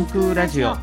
[0.00, 0.76] 音空ラジオ。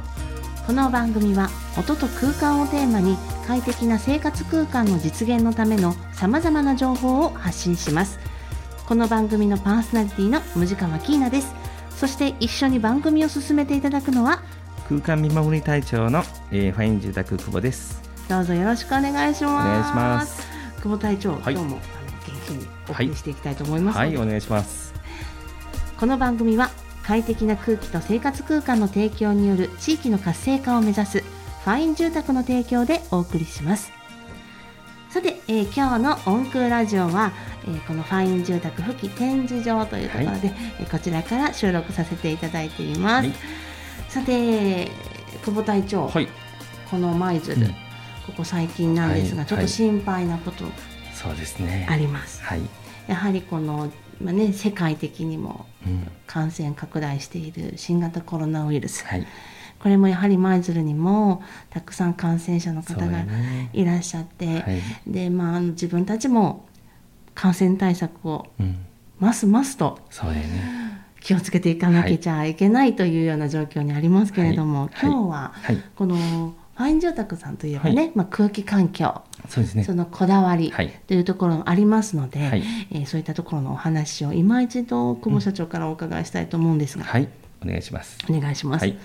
[0.68, 3.18] この番組は音と空間をテーマに
[3.48, 8.20] 快適な生活空間の実現のためのさまざまな情報を発信します。
[8.86, 11.52] この番組のパーソナリティのムジカマキーナです。
[11.90, 14.44] そして一緒に番組を進めていただくのは
[14.88, 16.22] 空間見守り隊長の、
[16.52, 18.00] えー、ファイン住宅久保です。
[18.30, 19.68] どうぞよろしくお願いします。
[19.68, 20.48] お願いします。
[20.84, 21.80] 久保隊長、はい、今日も元
[22.46, 24.94] 気にお送りしていきたいと思います、はい、はい、お願いします。
[26.00, 26.70] この番組は
[27.08, 33.94] 快適な空気と生活空間の提供による地域の活性化を目指すファイン住宅の提供でお送りします。
[35.10, 37.32] さて、えー、今日の音空ラジオは、
[37.64, 40.42] えー、このファイン住宅付近展示場というところで、はい、
[40.82, 43.36] えー、こちらから収録させていただいています、はい、
[44.10, 44.92] さて
[45.46, 46.28] 久保隊長、はい、
[46.92, 47.74] この舞鶴、うん、こ
[48.36, 50.66] こ最近なんですが、ちょっと心配なこと
[51.14, 51.88] そうですね。
[51.90, 52.62] あります、はい、
[53.08, 53.90] やはりこの
[54.22, 55.66] まあね、世界的にも
[56.26, 59.28] 感染拡大している新型コロナウイルス、はい、
[59.80, 63.24] これもやはり舞鶴にもたくさん感染者の方が
[63.74, 66.66] いらっしゃって、ねはい、でまあ、自分たちも
[67.36, 68.48] 感染対策を
[69.20, 70.00] ますますと、
[71.22, 75.54] 気をつけていかなきゃいけないというような状況にありますけれども、今日は
[75.96, 80.72] このファイン住宅さんといえばね、まあ、空気環境そうですね、そのこだわり
[81.08, 87.30] というところがありますので、はい、えー、そういったところのお話を今一度久保社長からお伺いしたいと思うんですが、はい、
[87.64, 88.18] お願いします。
[88.30, 88.82] お願いします。
[88.84, 88.98] はい、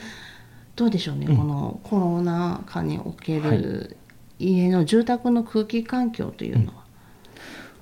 [0.77, 3.97] どうでしょうね、うん、このコロナ禍における
[4.39, 6.82] 家の住宅の空気環境というのは、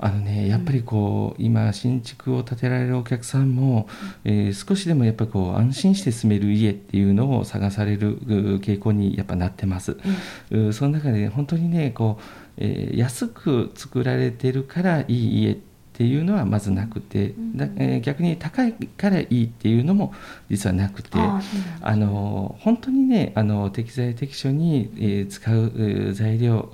[0.03, 3.87] あのね、やっぱりこう、今新築を建てられるお客さんも、
[4.25, 8.19] えー、少しでもやっぱりこう安心して住める家っていうのを探される
[8.61, 9.99] 傾向にやっぱなってます。
[10.51, 12.25] うん、その中で本当にねこう、
[12.57, 15.70] えー、安く作られてるからいい家って
[16.01, 20.15] っていうのはまずなくて、だえー、逆に高いからいいっていうのも
[20.49, 21.19] 実はなくて
[21.83, 26.71] あの本当にねあの適材適所に、えー、使う材料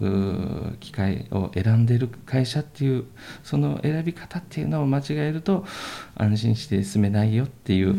[0.78, 3.06] 機械を選んでる会社っていう
[3.42, 5.66] その選び方っていうのを間違えると
[6.14, 7.96] 安心して住めないよっていう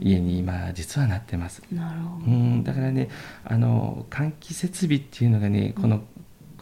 [0.00, 1.62] 家に今実はなってます。
[1.70, 2.26] なるほど。
[2.28, 3.10] うんだからね
[3.44, 6.00] あの換気設備っていうのがねこの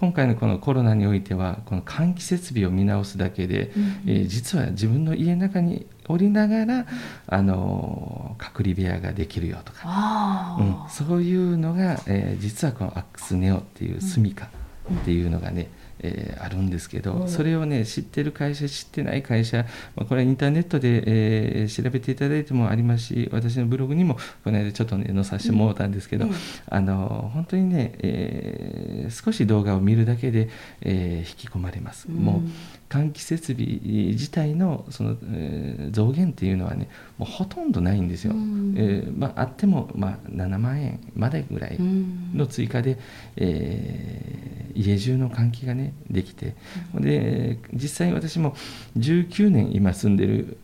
[0.00, 6.86] 今回のこのコロナにおいてはこの換気設備を見直すだけで、うん、えー、実は自分の家の中におりながら、
[7.26, 14.48] あの隔離部屋ができるよとか、うん、そういうのが、えー、実はこのアックスネオっていう住みか
[14.90, 15.68] っていうのがね、
[16.02, 19.64] えー、あるんですけど、それをね知ってる会社知ってない会社、
[19.96, 26.34] まあ、これはインターネットで、えー、調べていただいてもありますし私のブログにもこの間ちょっとね載させてもらったんですけど、うん、
[26.68, 30.48] あの本当にね、えー、少し動画を見るだけで、
[30.82, 32.08] え引き込まれます。
[32.08, 42.98] うん、もう換気設備自体のその、えー、増減っていうのはねもうほとんどないんですよ、うん、えー、まあ、あっても、まあ、7万円までぐらいの追加で、うん、
[43.36, 46.56] えー、家中の換気がねできて、
[46.92, 48.56] うん、で実際私も
[48.98, 50.58] 19年今住んでる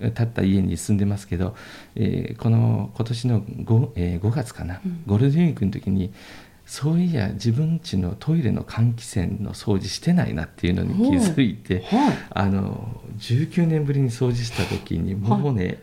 [0.00, 1.54] 建った家に住んでますけど、
[1.94, 6.10] えこの今年の 5,、え5月かな、ゴールデンウィークの時に
[6.70, 15.78] そういや自分家のトイレの換気扇の掃除してないなっていうのに気づいて、はい、あの19年ぶりに掃除した時にもうね、はい、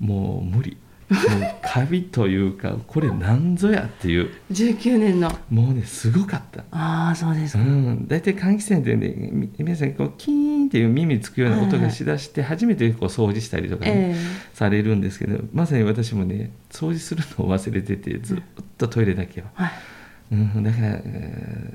[0.00, 0.78] もう無理。
[1.10, 1.18] もう
[1.62, 4.32] カビというかこれ何ぞやっていう。
[4.50, 5.30] 19年の。
[5.50, 6.64] もうねすごかった。
[6.70, 14.16] ああそうですか、うん、大体換気扇でね皆さんこうキーンっていう耳つくような音がしだして初めてこう掃除したりとかね、ね
[14.54, 18.42] されるんですけどまさに私もね掃除するのを忘れててずっ
[18.78, 19.48] とトイレだけは。
[19.52, 19.97] はい
[20.30, 21.00] うん、だから、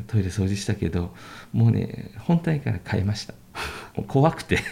[0.07, 1.13] トイレ掃除したけど
[1.51, 3.33] もうね本体から変えました。
[4.07, 4.59] 怖くて。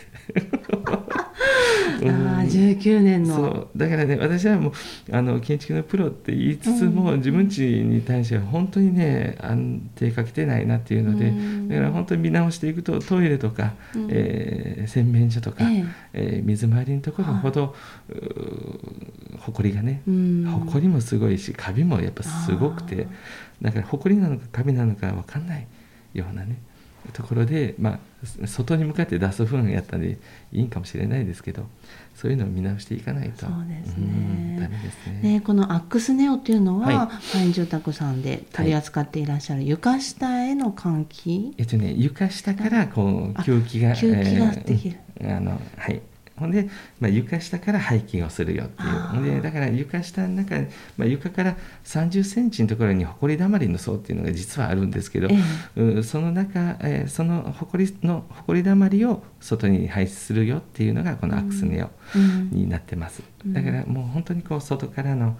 [2.01, 3.35] うん、あ19年の。
[3.35, 3.69] そう。
[3.75, 4.73] だからね私はもう
[5.11, 17.75] あの建築のプロって言いつつも、うん、自分家に対しては本当にね安定かけてないなっていうので、うん、だから本当に見直していくとトイレとか、うん、えー、洗面所とか、えー、えー、水回りのところほど、
[19.41, 23.07] ほこりがね、ほこりもすごいしカビもやっぱすごくて
[23.61, 25.67] だからほこりなのかカビなのか分かんない
[26.13, 26.61] ようなね
[27.13, 27.99] ところで、ま
[28.43, 30.19] あ、外に向かって出す分やったんで
[30.53, 31.65] いいかもしれないですけど
[32.15, 33.47] そういうのを見直していかないと。
[33.47, 35.33] そうですね,、ダメですね。
[35.33, 46.01] ねこのアックスネオっていうのは、はい、ファイン住宅さんで取り扱っていらっしゃる床下への換気、えっとね床下からこう吸気が吸気ができる、えー、あのはい
[46.41, 46.67] ほんで、
[46.99, 49.35] まあ、床下から排気をするよっていう。
[49.35, 50.55] でだから床下の中、
[50.97, 51.55] まあ、床から
[51.85, 55.37] 3 0センチのところにほこりだまりの層っていうのが実はあるんですけど、え
[55.99, 61.89] え、その中、えー、そのほこりのほこりだまりを外に排出するよっていうのがこのアクスネオ
[62.51, 65.37] になってます、うん、だからもう本当にこう外からの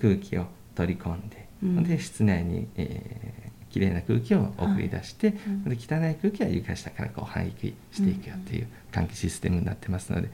[0.00, 3.43] 空気を取り込んで、うん、で室内に、えー、
[3.74, 5.30] きれいな空気を送り出して、
[5.66, 10.30] はい、で汚い空気は床下からこう排気していくよっていう換気システムになってますので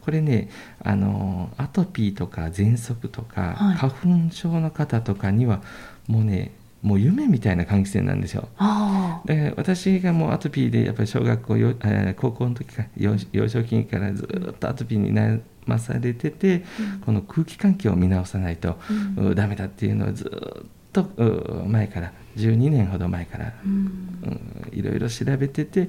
[0.00, 0.48] これね
[0.84, 3.92] あのアトピーとか喘息とか、はい、花
[4.28, 5.60] 粉症の方とかには
[6.06, 6.52] もうね
[6.82, 8.46] もう夢みたいな換気扇なんですよ。
[9.24, 18.76] で私がもうアトピーでやっぱり小学校、えー、高校の時から幼少期からずっとアトピーになまされてて、うん、この空気環境を見直さないと、
[19.16, 20.30] うん、ダメだっていうのをず
[20.62, 21.04] っと
[21.66, 25.88] 前から12年ほど前から、うん、いろいろ調べてて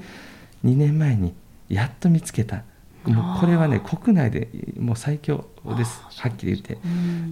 [0.63, 1.33] 2年前に
[1.69, 2.63] やっと見つけた。
[3.05, 4.49] もうこれはね国内で
[4.79, 5.45] もう最強
[5.77, 6.01] です。
[6.01, 6.87] はっきり言って、う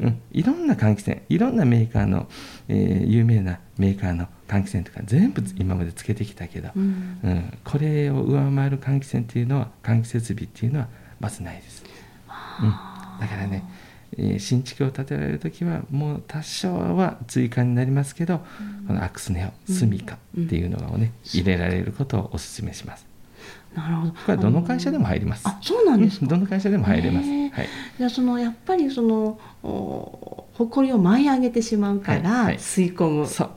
[0.07, 2.27] ん、いろんな換気扇いろんなメーカーの、
[2.67, 10.87] えー、有名なメーカーの換気扇とか全部今までつけてきたけど、うん、うん、これを上回る換気扇っていうのは換気設備っていうのは
[11.19, 11.83] まずないです、
[12.61, 12.69] うん、
[13.19, 13.63] だからね、
[14.17, 18.39] えー、新築を建てられる時はもう多少は追加になりますけど、
[18.87, 23.05] このアクスネオスミカっていうのをね、入れられることをお勧めします
[23.75, 24.11] なるほど。
[24.11, 25.43] これはどの会社でも入ります。
[25.45, 27.27] あ、そうなんですどの会社でも入れます。
[27.27, 27.67] はい。
[27.97, 33.27] じゃそのやっぱりそのお埃を舞い上げてしまうから、はいはい、吸い込む。
[33.27, 33.49] そう。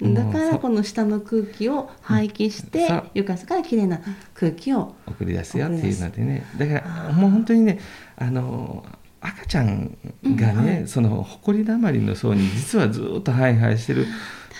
[0.00, 4.00] だからこの下の空気を排気して、うん、床下からきれいな
[4.32, 7.80] 空気を送り出すよっていうのでねだからもう本当にね
[8.16, 8.84] あの
[9.20, 14.06] 赤ちゃんがね、うんはい、その埃だまりの層に実はずっとハイハイしてる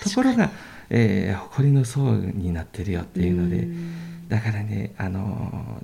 [0.03, 0.51] ところが、
[0.89, 3.67] えー、埃の層になってるよっていうので。
[4.29, 5.81] だからねあの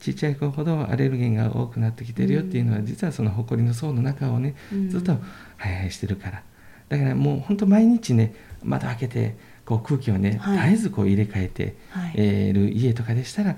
[0.00, 4.56] ちっちゃい子ほどアレルゲンが多くなってきてるよっていうのは、実はそのほこりの層の中をね
[4.88, 5.12] ずっと
[5.58, 6.42] ハイハイしてるから。
[6.88, 13.56] だからもう本当毎日ね窓開けてこう空気をね、はい、絶えずこう入れ替えて、はい、家とかでしたら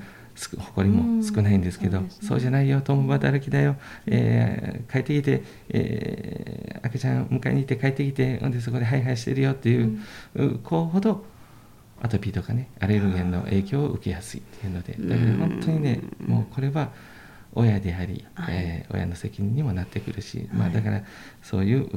[0.59, 3.77] ほこりも少ないんですけど、うんそうね、そうじゃないよ共働きだよ、
[4.07, 9.99] えー、帰ってきて、えー、赤ちゃん迎えに行って帰ってきてでそこでハイハイしてるよっていう、
[10.35, 11.25] うん、子ほど
[12.03, 16.91] アトピーとかねアレルゲンの影響を受けやすいっていうのでだから本当にねもうこれは
[17.55, 21.03] 親であり、はい、えー、親の責任にもなってくるし、まあ、だから
[21.41, 21.89] そういう、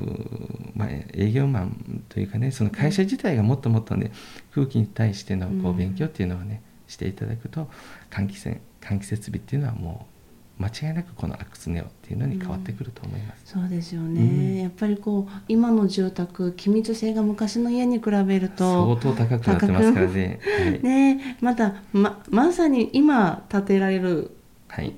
[0.75, 4.11] まあ、営業マンというかねその会社自体がもっともっとね
[4.53, 7.69] 空気に対してのこう勉強っていうのをねしていただくと
[8.09, 10.17] 換気扇換気設備っていうのはもう
[10.59, 13.55] 間違いなくこのアクスネオっていうのに変わってくると思います。
[13.55, 20.39] うん、そうですよね、うん、やっぱりこう今の住宅気密性が昔の家に比べると相当高くなってますからね。
[20.59, 24.36] はい、ねまたままさに今建てられる
[24.67, 24.93] はい、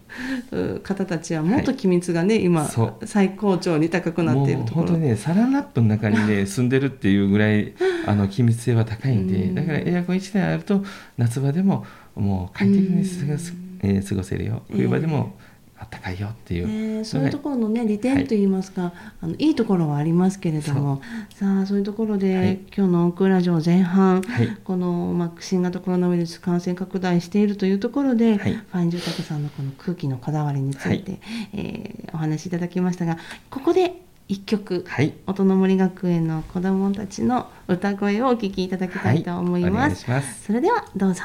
[0.83, 2.69] 方たちはもっと機密がね、はい、今
[3.05, 7.73] 最高潮に高くなっているところ本当にねサランラップの中にね住んでるっていうぐらい
[8.07, 10.83] あの機密性は高いんで、だからエアコン1台あると
[11.17, 11.85] 夏場でも
[12.15, 14.63] もう快適に過ごす、えー、過ごせるよ。
[14.71, 21.01] 冬場でも、えーあったかいよっていう、えー、そういうところのね利点といいますか、はい、あのいいところはありますけれども
[21.33, 31.21] さあそういうところで、はい、今日のオクラジオ前半、はい、この、まあ、新型コロナウイルス感染拡大しているというところで、ファイン住宅さんのこの空気のこだわりについて、はい、
[31.53, 33.17] えー、お話しいただきましたが
[33.49, 40.05] ここで一曲、はい、音の森学園の子どもたちの歌声をお聴きいただきたいと思います。
[40.45, 41.23] それではどうぞ。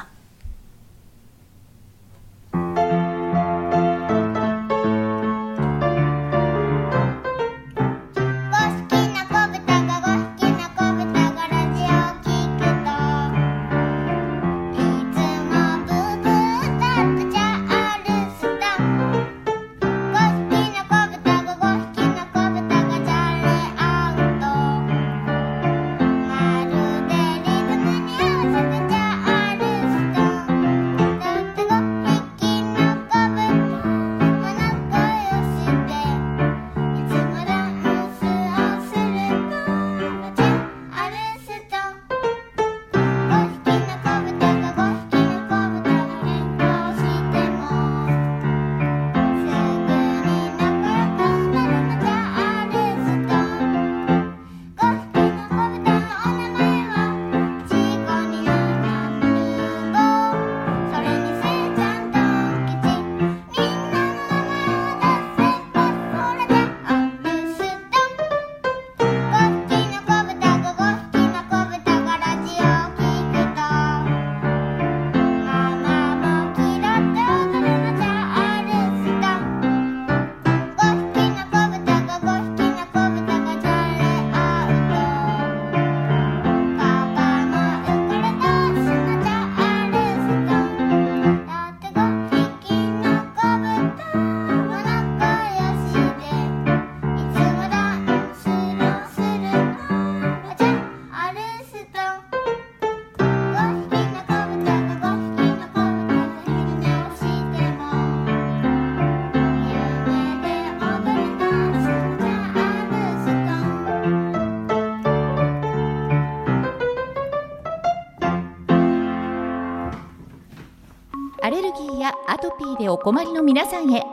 [122.35, 124.01] アトピーでお困りの皆さんへ。
[124.01, 124.07] フ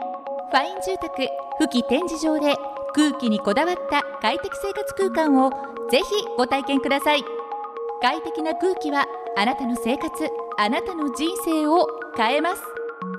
[0.55, 1.27] ァイン住宅
[1.59, 2.55] 付き展示場で
[2.93, 5.49] 空気にこだわった快適生活空間を
[5.91, 6.05] ぜひ
[6.37, 7.25] ご体験ください。
[8.01, 10.09] 快適な空気はあなたの生活
[10.57, 12.61] あなたの人生を変えます。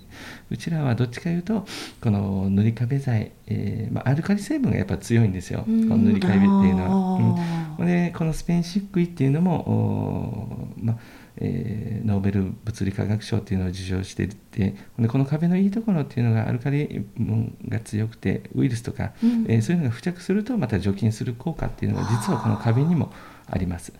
[0.50, 1.66] うちらはどっちかいうと
[2.00, 7.76] この塗り壁剤、えーまあ、アルカリ成分がやっぱ強いんですよ、この塗り壁っていうのは。
[7.78, 10.99] うん、でこのスペイン漆喰っていうのもまあ
[11.40, 23.93] えー、ノーベル物理科学賞っていうのを受賞していてでこの壁のいいところっていうのがアルカリ分が強くてウイルスとか、うん、えー、そういうのが付着するとまた除菌する効果っていうのが実はこの壁にもあります。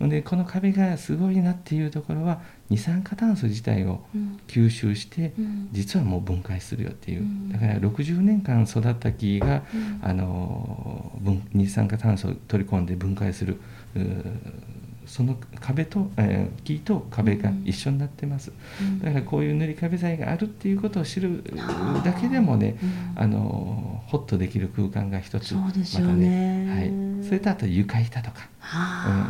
[0.00, 2.40] でこの壁がすごいなっていうところは
[2.70, 4.02] 二酸化炭素自体を
[4.46, 11.12] 吸収して、うん、実はもう分解するよっていう、だから60年間育った木が、うん、あの
[11.52, 13.58] 二酸化炭素を取り込んで分解する
[15.06, 21.42] その壁と、えー、木と壁が一緒になってます、うん、だからこういう塗り壁材があるっていうことを知る
[22.04, 26.90] だけでもね、うん、あのホッとできる空間が一つまたね、はい、
[27.22, 28.48] それとあと床板とか、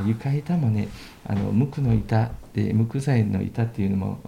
[0.00, 0.88] うん、床板もね
[1.26, 4.18] あの無垢の板で無垢材の板っていうのも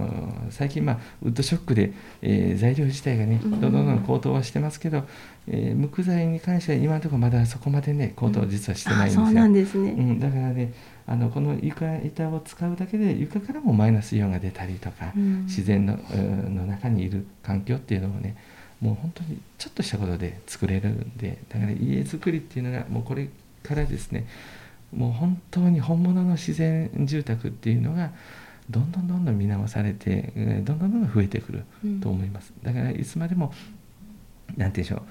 [0.50, 1.92] 最近、まあ、ウッドショックで、
[2.22, 5.04] えー、材料自体がねどんどんどん高騰はしてますけど、
[5.46, 9.24] えー、無垢材に関しては今のところまだそこまでね高騰実はしてないんですよ。
[9.26, 10.72] そうなんですね、うん、だからね
[11.06, 18.36] あのこの床板を使うだけで床からもマイナスイオンが出たりとか、うん、自然のの中にいる環境っていうのをね
[18.80, 23.28] もう本当にちょっとしたことで作れるんでだから家づくりっていうのがもうこれ
[23.64, 24.26] からですね
[24.92, 28.12] もう本当に本物の自然住宅っていうのが
[28.70, 30.32] どんどんどんどん見直されて
[30.64, 31.64] どんどんどんどん増えてくる
[32.00, 33.52] と思います、だからいつまでも
[34.56, 35.02] 何て言うんでしょう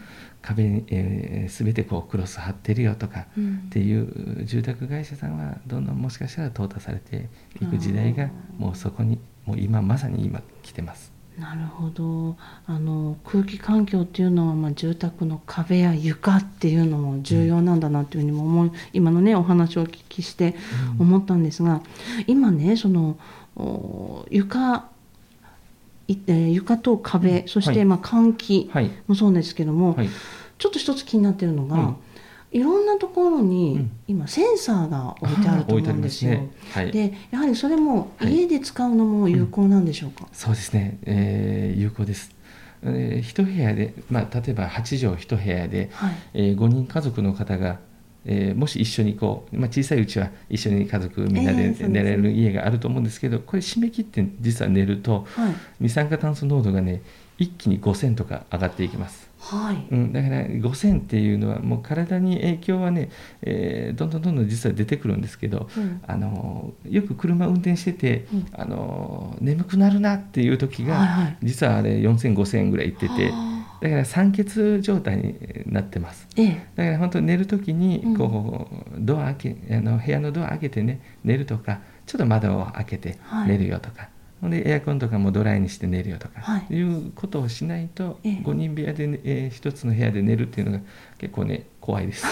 [0.42, 7.30] 壁に、えー、全てこうクロス貼ってるよとかっていう住宅会社さんはどんどんもしかしたら淘汰されて
[7.62, 11.13] いく時代がもうそこにもう今まさに今来てます。
[11.38, 12.36] なるほど。
[12.68, 20.56] あの空気環境っていうのは、まあ、住宅の壁や床っていうのも重要なんだなっていうふうにも思い、うん、今のねお話をお聞きして
[21.00, 21.82] 思ったんですが、うん、
[22.28, 23.18] 今ねその
[24.30, 24.90] 床
[26.08, 28.70] いえ床と壁、うん、そしてまあ換気
[29.08, 30.10] もそうですけども、はい、
[30.58, 31.96] ちょっと一つ気になってるのが、うん、
[32.54, 36.32] いろんなところに今センサーが置いてあると思うんですよ。
[36.32, 36.52] ね。
[36.72, 42.32] はい、でやはりそれも家で使うのも有効なんでしょうか、そうですね、えー、有効です。
[42.84, 47.80] えー、一部屋で、まあ、例えば8畳一部屋で、はい、えー、5人家族の方が
[48.26, 55.28] えー、もし一緒にこう、まあ、小さいうちは一緒に家族みんなで寝られる家があると思うんですけど、これ締め切って実は寝ると、
[55.80, 57.02] 二酸化炭素濃度がね
[57.38, 59.30] 一気に5000とか上がっていきます。
[59.44, 59.88] はい。
[59.92, 63.10] うん、だから5000っていうのはもう体に影響はね、
[63.42, 73.32] えー、どんどんどんどん実は出てくるんですけど、うん、あのよく車運転してて、うん、あの眠くなるなっていう時が、はいはい、実はあれ40005000円ぐらいいってて。
[73.82, 75.36] だから酸欠状態に
[75.66, 84.08] なってます、ええ、だから本当寝る時にこう、ドア開けあの部屋のドア開けてね寝るとかちょっと窓を開けて寝るよとか、
[84.44, 90.84] ほんでエアコンとかもドライにして寝るよとか、はい、いうことをしないと、ええ、5人部屋で、ね、えー、1つの部屋で寝るっていうのが
[91.18, 92.26] 結構ね怖いです。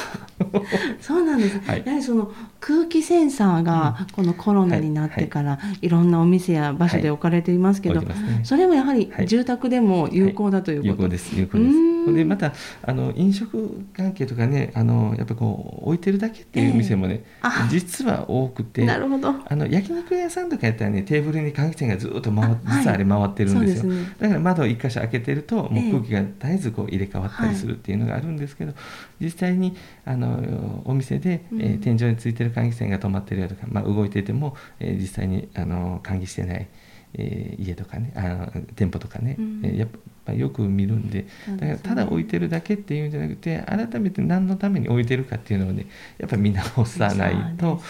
[1.00, 5.88] そうなんです、はい、やはりその空気センサーがこのコロナになってから、い。
[5.88, 11.40] ろんなお店や場所で置かれていますけど、はいね、それもやはり住宅でも有効だということ、有効です。
[11.40, 12.54] 有効ですでまた
[12.84, 19.34] あの飲食関係とかねあのやっぱこう置いてるだけっていう店もね、えー、実は多くてなるほど。
[19.46, 36.68] あの焼肉屋さんとかやったらねテーブルに換気扇がずっと回実はあれ回ってるんですよ、はいすね、だから窓を一箇所開けてるともう空気が絶えずこう入れ替わったりするっていうのがあるんですけど、えー、実際にあのお店で、えー、天井についてる換気扇が止まってるよとか、まあ、動いてても、えー、実際にあの換気してない、
[37.14, 39.90] えー、家とかねあ店舗とかね、うん、やっ
[40.26, 41.26] ぱよく見るんで
[41.58, 45.88] だからただ置いてるだけっていうんじゃなくて改めて何のために置いてるかっていうのをね
[46.18, 47.82] やっぱ見直さないと、ね、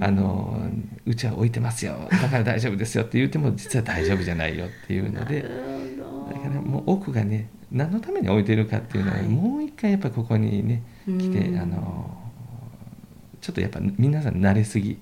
[0.00, 0.60] あの
[1.06, 12.25] うちは置いてますよだから大丈夫ですよって言っても実は大丈夫じゃないよっていうのでだからもう奥がね何のために置いてるかっていうのは、もう一回やっぱここにね来て、あの
[13.46, 14.98] ちょっとやっぱ皆さん慣れすぎ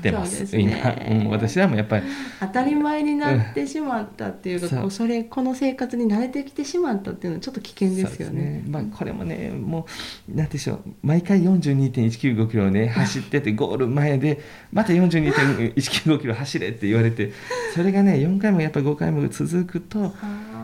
[0.00, 2.06] てます、すね、今、うん、私はもうやっぱり。
[2.40, 4.86] 当たり前になってしまったっていうか、う。
[4.86, 8.44] ん、それこの生活に慣れてきてしまったっていうのはちょっと危険ですよね。
[8.44, 8.64] ね。
[8.66, 9.86] まあ、これもねも
[10.26, 10.80] うなんでしょう。
[11.02, 14.40] 毎回42.195キロをね走っててゴール前で
[14.72, 17.34] また42.195キロ走れって言われて
[17.74, 20.14] それがね4回もやっぱり5回も続くと。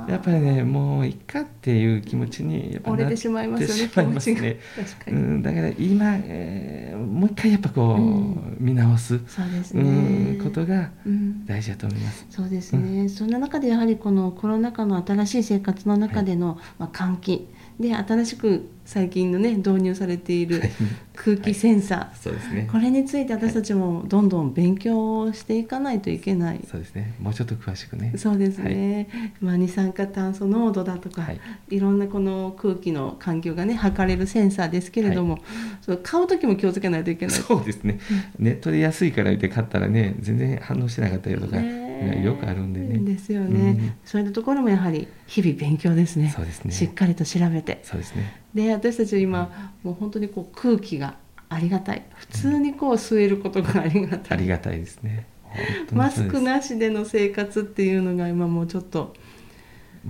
[0.09, 4.61] やっぱりねもういっかっていう気持ちにやっぱなってしまいますよね気持ちが、ね、
[5.09, 9.19] うん、だから今、えー、もう一回やっぱこう、うん、見直す。
[9.27, 10.91] そうですね、うん、ことが
[11.47, 20.63] 大事だと思います、そうですね、そんな中でやはりこのコロナ禍の新しい生活の中での、はい、まあ、換気で新しく最近のね導入されている
[21.15, 27.15] 空気センサー、はい、そうですね、これについて私たちもどんどん勉強していかないといけない、そうですね。
[27.21, 28.15] もうちょっと詳しくね。
[28.17, 35.43] そうですね、はい、まあ、二酸化炭素濃度だとか、はい、いろんなこの空気の環境がね測れるセンサーですけれども、はい、
[35.83, 37.35] そ買う時も気をつけないといけない。
[37.37, 38.01] そうですね。
[38.39, 41.88] ネットで安いから言って買ったらね全然反応しなかったりとか、ね
[42.23, 42.99] よくあるんでね。
[42.99, 46.33] ですよね、うん、そういうところもやはり日々勉強ですね。
[46.35, 46.73] そうですね。
[46.73, 47.81] しっかりと調べて。
[47.83, 48.41] そうですね。
[48.55, 51.17] で私たちは今、もう本当にこう空気が
[51.49, 52.03] ありがたい。
[52.15, 54.39] 普通にこう吸えることがありがたい。
[54.39, 55.27] ありがたいですね。
[55.93, 59.15] マスクなしでの生活っていうのが今もうちょっと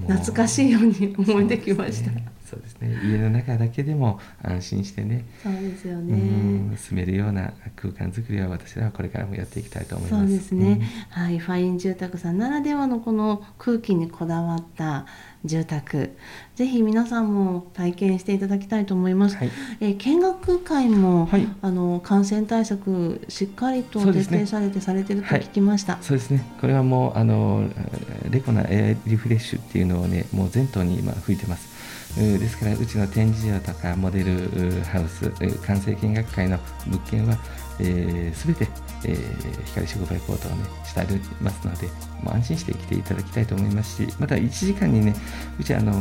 [0.07, 2.11] 懐かしいように思えてきました。
[2.48, 2.98] そうですね。
[3.04, 5.26] 家の中だけでも安心してね。
[5.42, 6.76] そうですよね。
[6.76, 10.26] 住めるような空間づくりは私らはこれからもやっていきたいと思います。
[10.28, 10.80] そうですね、
[11.16, 11.38] うん、はい。
[11.38, 15.04] ファイン住宅さんならではのこの空気にこだわった
[15.44, 16.16] 住宅。
[16.57, 26.44] ぜひ皆さんも体験していただきたいと思います、はい、え見学会も、はい、あの感染対策しっかりと徹底されて、されてると聞きました、そうですね。
[26.61, 27.68] これはもうあの
[28.29, 31.79] レコなエアリフレッシュっていうのをねもう全頭に今吹いてます。
[32.16, 35.31] ですからうちの展示場とかモデルハウス
[35.66, 37.38] 完成見学会の物件は、
[37.79, 38.66] えー、全て、
[39.04, 41.87] えー、光触媒コートをねしてありますので
[42.22, 45.14] もう安心して来ていただきたいと思いますしまた1時間にね
[45.58, 45.92] うちあの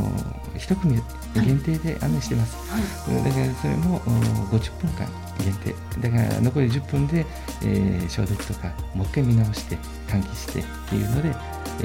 [0.56, 1.02] 1組
[1.36, 2.80] 限定で案内してます、は
[3.20, 5.08] い、だからそれも50分間
[5.44, 5.76] 限定。
[6.02, 7.26] だから残り10分で、
[7.64, 11.32] えー、消毒とかもう一回見直して換気してっていうので、え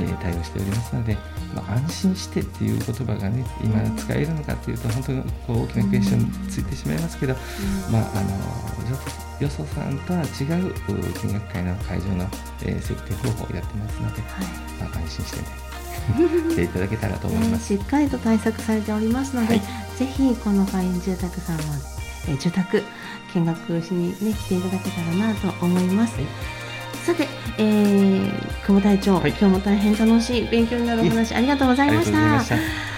[0.06, 1.16] ー、対応しておりますので
[1.54, 7.34] まあ、安心してっていう言葉がね今使えるのかっていうと本当にこう大きなクエスチョンついてしまいますけど、
[7.90, 8.71] まあ、あの
[9.42, 10.72] よそさんとは違う
[11.26, 12.28] 見学会の会場の、
[12.62, 14.46] えー、設定方法をやってますので、はい、
[14.80, 15.46] まあ、安心してね
[16.50, 19.62] 来ていただけたらと思います、しっかりと対策されておりますので、はい、
[19.96, 21.62] ぜひこのファイン住宅さんも、
[22.28, 22.82] えー、住宅
[23.34, 26.14] 見学しに、ね、来ていただけたらなと思います。
[26.16, 26.26] はい。
[27.04, 27.26] さて、
[27.58, 32.91] えー、久保隊長、はい、今日も大変楽しい勉強になるお話ありがとうございました。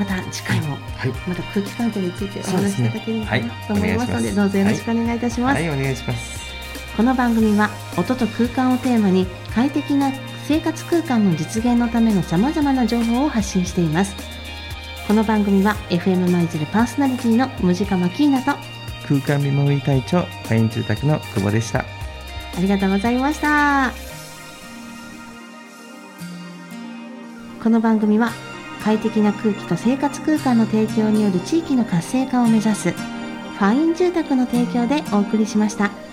[0.00, 3.26] また次回も、はい、また空気環境についてお話しいただければ
[3.68, 5.54] と思いますので、どうぞよろしくお願いいたします。
[5.54, 6.40] はい、お願いします。
[6.96, 10.10] この番組は音と空間をテーマに快適な
[10.48, 14.16] 生活空間の実現のためのさまざまな情報を発信しています。
[15.06, 18.52] この番組は FM 舞鶴パーソナリティのムジカマキーナと
[19.06, 21.80] 空間見守り隊長ファイン住宅の久保でした。
[21.80, 21.84] あ
[22.58, 23.92] りがとうございました
[27.62, 28.32] この番組は
[28.82, 36.09] 快適な空気と生活空間の提供による地域の活性化を目指すファイン住宅の提供でお送りしました。